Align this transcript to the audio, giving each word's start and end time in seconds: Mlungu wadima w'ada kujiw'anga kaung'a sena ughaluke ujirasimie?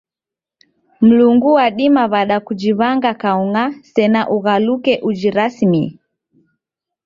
Mlungu 1.05 1.49
wadima 1.57 2.01
w'ada 2.11 2.37
kujiw'anga 2.45 3.11
kaung'a 3.21 3.63
sena 3.91 4.21
ughaluke 4.35 4.93
ujirasimie? 5.09 5.87